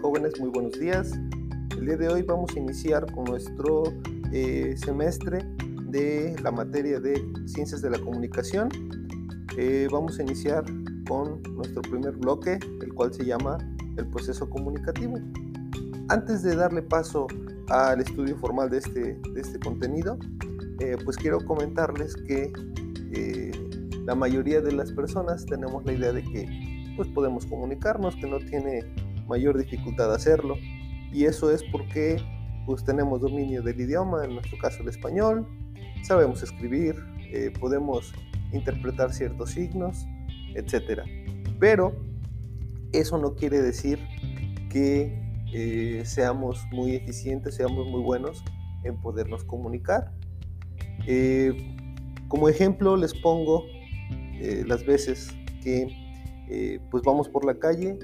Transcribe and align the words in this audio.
Jóvenes, 0.00 0.38
muy 0.40 0.50
buenos 0.50 0.78
días. 0.78 1.12
El 1.70 1.86
día 1.86 1.96
de 1.96 2.08
hoy 2.08 2.22
vamos 2.22 2.54
a 2.54 2.58
iniciar 2.58 3.10
con 3.12 3.24
nuestro 3.24 3.84
eh, 4.32 4.74
semestre 4.76 5.38
de 5.88 6.36
la 6.42 6.50
materia 6.50 7.00
de 7.00 7.24
Ciencias 7.46 7.80
de 7.82 7.90
la 7.90 7.98
Comunicación. 7.98 8.68
Eh, 9.56 9.88
vamos 9.90 10.18
a 10.18 10.22
iniciar 10.22 10.64
con 11.08 11.42
nuestro 11.54 11.82
primer 11.82 12.12
bloque, 12.12 12.58
el 12.82 12.92
cual 12.94 13.14
se 13.14 13.24
llama 13.24 13.58
el 13.96 14.06
proceso 14.08 14.50
comunicativo. 14.50 15.18
Antes 16.08 16.42
de 16.42 16.56
darle 16.56 16.82
paso 16.82 17.26
al 17.68 18.00
estudio 18.00 18.36
formal 18.36 18.68
de 18.68 18.78
este, 18.78 19.14
de 19.14 19.40
este 19.40 19.58
contenido, 19.58 20.18
eh, 20.80 20.96
pues 21.04 21.16
quiero 21.16 21.44
comentarles 21.44 22.16
que 22.16 22.52
la 24.04 24.14
mayoría 24.14 24.60
de 24.60 24.72
las 24.72 24.92
personas 24.92 25.46
tenemos 25.46 25.84
la 25.86 25.92
idea 25.92 26.12
de 26.12 26.22
que 26.22 26.92
pues 26.96 27.08
podemos 27.08 27.46
comunicarnos, 27.46 28.14
que 28.16 28.26
no 28.26 28.38
tiene 28.38 28.84
mayor 29.26 29.58
dificultad 29.58 30.12
hacerlo 30.14 30.56
y 31.12 31.24
eso 31.24 31.50
es 31.50 31.62
porque 31.64 32.20
pues 32.66 32.84
tenemos 32.84 33.20
dominio 33.20 33.62
del 33.62 33.80
idioma, 33.80 34.24
en 34.24 34.34
nuestro 34.34 34.58
caso 34.58 34.82
el 34.82 34.88
español, 34.88 35.46
sabemos 36.02 36.42
escribir, 36.42 36.96
eh, 37.32 37.52
podemos 37.58 38.12
interpretar 38.52 39.12
ciertos 39.12 39.50
signos, 39.52 40.04
etc. 40.54 41.02
Pero 41.60 41.94
eso 42.92 43.18
no 43.18 43.34
quiere 43.34 43.62
decir 43.62 44.00
que 44.68 45.16
eh, 45.54 46.02
seamos 46.04 46.66
muy 46.72 46.96
eficientes, 46.96 47.54
seamos 47.54 47.86
muy 47.86 48.02
buenos 48.02 48.42
en 48.82 49.00
podernos 49.00 49.44
comunicar. 49.44 50.12
Eh, 51.06 51.76
como 52.28 52.48
ejemplo 52.48 52.96
les 52.96 53.14
pongo 53.14 53.64
las 54.66 54.84
veces 54.84 55.34
que 55.62 55.88
pues 56.90 57.02
vamos 57.04 57.26
por 57.26 57.46
la 57.46 57.54
calle 57.58 57.98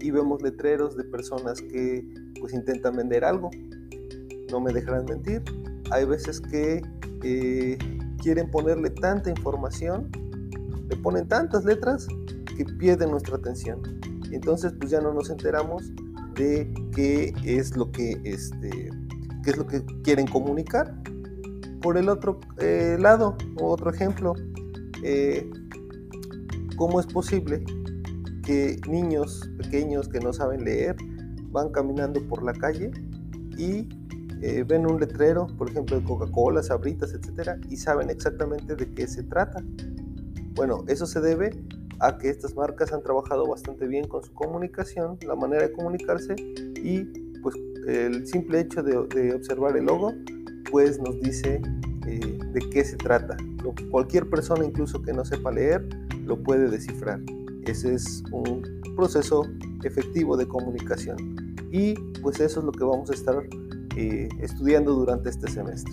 y 0.00 0.10
vemos 0.10 0.42
letreros 0.42 0.96
de 0.96 1.04
personas 1.04 1.60
que 1.60 2.06
pues 2.40 2.52
intentan 2.52 2.96
vender 2.96 3.24
algo. 3.24 3.50
No 4.50 4.60
me 4.60 4.72
dejarán 4.72 5.04
mentir. 5.06 5.42
Hay 5.90 6.04
veces 6.04 6.40
que 6.40 6.82
eh, 7.22 7.78
quieren 8.22 8.50
ponerle 8.50 8.90
tanta 8.90 9.30
información, 9.30 10.10
le 10.88 10.96
ponen 10.96 11.26
tantas 11.28 11.64
letras 11.64 12.06
que 12.56 12.64
pierden 12.64 13.10
nuestra 13.10 13.36
atención. 13.36 13.80
Entonces 14.30 14.72
pues 14.78 14.90
ya 14.90 15.00
no 15.00 15.12
nos 15.12 15.30
enteramos 15.30 15.92
de 16.34 16.72
qué 16.94 17.34
es 17.44 17.76
lo 17.76 17.90
que, 17.90 18.20
este, 18.24 18.90
qué 19.42 19.50
es 19.50 19.56
lo 19.56 19.66
que 19.66 19.82
quieren 20.02 20.26
comunicar. 20.26 20.94
Por 21.82 21.96
el 21.96 22.08
otro 22.08 22.40
lado, 22.98 23.36
otro 23.60 23.90
ejemplo, 23.90 24.34
¿Cómo 26.76 27.00
es 27.00 27.06
posible 27.06 27.64
que 28.48 28.80
niños 28.88 29.46
pequeños 29.58 30.08
que 30.08 30.20
no 30.20 30.32
saben 30.32 30.64
leer 30.64 30.96
van 31.50 31.68
caminando 31.68 32.26
por 32.26 32.42
la 32.42 32.54
calle 32.54 32.90
y 33.58 33.86
eh, 34.40 34.64
ven 34.66 34.86
un 34.86 34.98
letrero, 34.98 35.48
por 35.58 35.68
ejemplo, 35.68 36.00
de 36.00 36.04
Coca-Cola, 36.06 36.62
Sabritas, 36.62 37.12
etcétera, 37.12 37.58
y 37.68 37.76
saben 37.76 38.08
exactamente 38.08 38.74
de 38.74 38.90
qué 38.94 39.06
se 39.06 39.22
trata? 39.24 39.62
Bueno, 40.54 40.82
eso 40.88 41.04
se 41.04 41.20
debe 41.20 41.62
a 42.00 42.16
que 42.16 42.30
estas 42.30 42.54
marcas 42.54 42.90
han 42.94 43.02
trabajado 43.02 43.46
bastante 43.46 43.86
bien 43.86 44.08
con 44.08 44.24
su 44.24 44.32
comunicación, 44.32 45.18
la 45.26 45.34
manera 45.34 45.64
de 45.64 45.72
comunicarse 45.72 46.34
y 46.82 47.04
pues 47.42 47.54
el 47.86 48.26
simple 48.26 48.60
hecho 48.60 48.82
de, 48.82 49.34
observar 49.34 49.76
el 49.76 49.84
logo 49.84 50.14
pues 50.70 50.98
nos 50.98 51.20
dice 51.20 51.60
eh, 52.06 52.38
de 52.54 52.70
qué 52.70 52.82
se 52.82 52.96
trata. 52.96 53.36
Cualquier 53.90 54.30
persona 54.30 54.64
incluso 54.64 55.02
que 55.02 55.12
no 55.12 55.26
sepa 55.26 55.52
leer 55.52 55.86
lo 56.24 56.42
puede 56.42 56.70
descifrar. 56.70 57.20
Ese 57.68 57.92
es 57.92 58.22
un 58.32 58.80
proceso 58.96 59.46
efectivo 59.84 60.38
de 60.38 60.48
comunicación. 60.48 61.18
Y 61.70 61.92
pues 62.22 62.40
eso 62.40 62.60
es 62.60 62.64
lo 62.64 62.72
que 62.72 62.82
vamos 62.82 63.10
a 63.10 63.12
estar 63.12 63.36
eh, 63.94 64.30
estudiando 64.40 64.94
durante 64.94 65.28
este 65.28 65.50
semestre. 65.50 65.92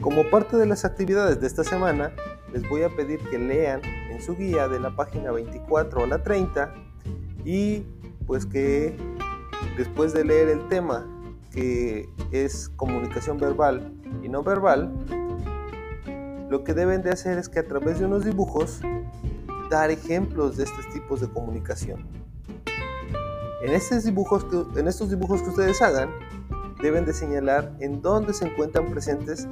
Como 0.00 0.30
parte 0.30 0.56
de 0.56 0.64
las 0.64 0.86
actividades 0.86 1.42
de 1.42 1.46
esta 1.46 1.62
semana, 1.62 2.10
les 2.54 2.66
voy 2.70 2.84
a 2.84 2.88
pedir 2.96 3.20
que 3.30 3.38
lean 3.38 3.82
en 3.84 4.22
su 4.22 4.34
guía 4.34 4.66
de 4.66 4.80
la 4.80 4.96
página 4.96 5.30
24 5.30 6.04
a 6.04 6.06
la 6.06 6.22
30 6.22 6.74
y 7.44 7.84
pues 8.28 8.44
que 8.44 8.94
después 9.76 10.12
de 10.12 10.22
leer 10.22 10.48
el 10.50 10.68
tema 10.68 11.06
que 11.50 12.08
es 12.30 12.68
comunicación 12.76 13.38
verbal 13.38 13.90
y 14.22 14.28
no 14.28 14.44
verbal, 14.44 14.92
lo 16.50 16.62
que 16.62 16.74
deben 16.74 17.02
de 17.02 17.10
hacer 17.10 17.38
es 17.38 17.48
que 17.48 17.58
a 17.58 17.66
través 17.66 17.98
de 17.98 18.04
unos 18.04 18.24
dibujos 18.24 18.80
dar 19.70 19.90
ejemplos 19.90 20.58
de 20.58 20.64
estos 20.64 20.88
tipos 20.90 21.20
de 21.20 21.28
comunicación. 21.28 22.06
En 23.62 23.72
estos 23.72 24.04
dibujos 24.04 24.44
que, 24.44 25.48
ustedes 25.48 25.82
hagan, 25.82 26.10
deben 26.82 27.06
de 27.06 27.14
señalar 27.14 27.74
en 27.80 28.02
dónde 28.02 28.34
se 28.34 28.46
encuentran 28.46 28.90
presentes 28.90 29.48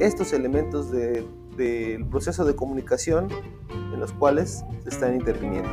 estos 0.00 0.32
elementos 0.32 0.90
del 0.90 2.06
proceso 2.10 2.44
de 2.44 2.56
comunicación 2.56 3.28
en 3.70 4.00
los 4.00 4.12
cuales 4.12 4.64
se 4.82 4.88
están 4.88 5.14
interviniendo. 5.14 5.70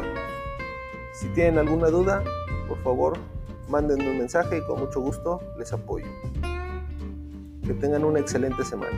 Si 1.19 1.27
tienen 1.27 1.57
alguna 1.57 1.89
duda, 1.89 2.23
por 2.69 2.81
favor, 2.81 3.17
mándenme 3.67 4.09
un 4.09 4.19
mensaje 4.19 4.59
y 4.59 4.61
con 4.61 4.79
mucho 4.79 5.01
gusto 5.01 5.41
les 5.57 5.73
apoyo. 5.73 6.05
Que 7.61 7.73
tengan 7.73 8.05
una 8.05 8.19
excelente 8.19 8.63
semana. 8.63 8.97